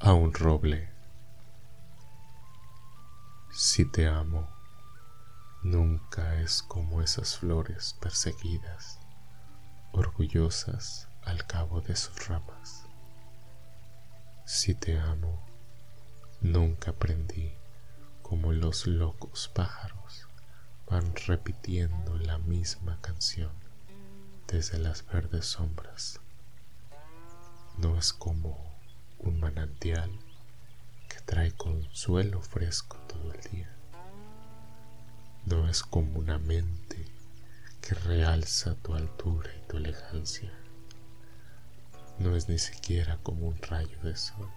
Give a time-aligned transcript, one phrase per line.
[0.00, 0.88] a un roble.
[3.52, 4.48] Si te amo,
[5.62, 8.98] nunca es como esas flores perseguidas,
[9.92, 12.84] orgullosas al cabo de sus ramas.
[14.44, 15.42] Si te amo,
[16.40, 17.54] nunca aprendí
[18.22, 20.28] como los locos pájaros
[20.86, 23.52] van repitiendo la misma canción
[24.48, 26.20] desde las verdes sombras.
[27.78, 28.73] No es como
[29.24, 30.10] un manantial
[31.08, 33.70] que trae consuelo fresco todo el día.
[35.46, 37.04] No es como una mente
[37.80, 40.52] que realza tu altura y tu elegancia.
[42.18, 44.50] No es ni siquiera como un rayo de sol,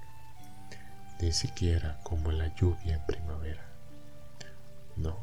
[1.20, 3.66] ni siquiera como la lluvia en primavera.
[4.96, 5.18] No,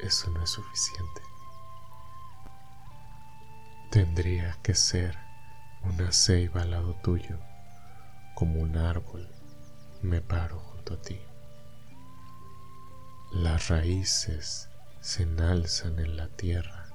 [0.00, 1.22] eso no es suficiente.
[3.90, 5.16] Tendría que ser
[5.82, 7.38] una ceiba al lado tuyo,
[8.38, 9.26] como un árbol,
[10.00, 11.18] me paro junto a ti.
[13.32, 14.68] Las raíces
[15.00, 16.86] se enalzan en la tierra,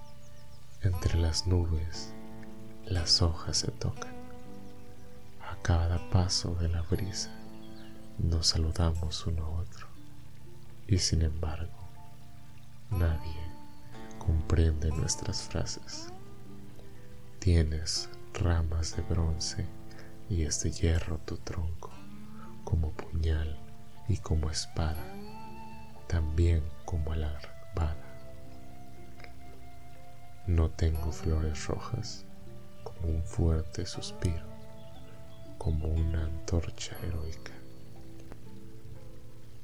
[0.83, 2.13] entre las nubes
[2.85, 4.13] las hojas se tocan.
[5.41, 7.31] A cada paso de la brisa
[8.19, 9.87] nos saludamos uno a otro
[10.87, 11.89] y sin embargo
[12.89, 13.35] nadie
[14.17, 16.07] comprende nuestras frases.
[17.39, 19.82] Tienes ramas de bronce
[20.29, 21.91] y es de hierro tu tronco,
[22.63, 23.59] como puñal
[24.07, 25.03] y como espada,
[26.07, 27.95] también como alargada.
[30.47, 32.25] No tengo flores rojas,
[32.83, 34.45] como un fuerte suspiro,
[35.57, 37.53] como una antorcha heroica.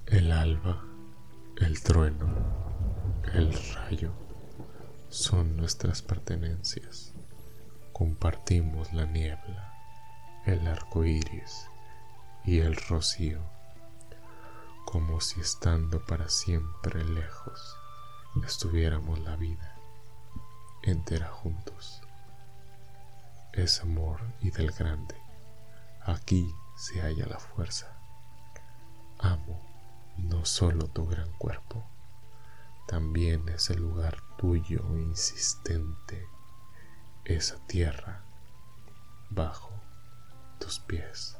[0.05, 0.83] El alba,
[1.57, 2.27] el trueno,
[3.33, 4.11] el rayo
[5.09, 7.13] son nuestras pertenencias
[7.99, 9.73] compartimos la niebla,
[10.45, 11.69] el arco iris
[12.45, 13.41] y el rocío,
[14.85, 17.75] como si estando para siempre lejos
[18.45, 19.75] estuviéramos la vida
[20.83, 22.01] entera juntos.
[23.53, 25.15] Es amor y del grande,
[26.05, 27.97] aquí se halla la fuerza.
[29.19, 29.61] Amo
[30.17, 31.83] no solo tu gran cuerpo,
[32.87, 36.27] también ese lugar tuyo insistente
[37.25, 38.23] esa tierra
[39.29, 39.78] bajo
[40.69, 41.38] tus pies.